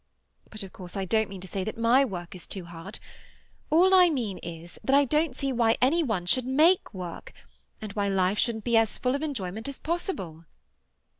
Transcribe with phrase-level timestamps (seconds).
[0.49, 2.97] But of course I don't mean to say that my work is too hard.
[3.69, 7.33] All I mean is, that I don't see why any one should make work,
[7.79, 10.45] and why life shouldn't be as full of enjoyment as possible."